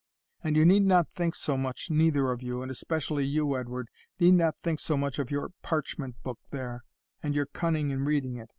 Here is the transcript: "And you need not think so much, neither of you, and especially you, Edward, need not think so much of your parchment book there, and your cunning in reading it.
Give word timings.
"And 0.43 0.55
you 0.55 0.65
need 0.65 0.81
not 0.81 1.09
think 1.13 1.35
so 1.35 1.55
much, 1.55 1.91
neither 1.91 2.31
of 2.31 2.41
you, 2.41 2.63
and 2.63 2.71
especially 2.71 3.23
you, 3.23 3.55
Edward, 3.55 3.87
need 4.19 4.31
not 4.31 4.55
think 4.63 4.79
so 4.79 4.97
much 4.97 5.19
of 5.19 5.29
your 5.29 5.49
parchment 5.61 6.15
book 6.23 6.39
there, 6.49 6.83
and 7.21 7.35
your 7.35 7.45
cunning 7.45 7.91
in 7.91 8.03
reading 8.05 8.37
it. 8.37 8.49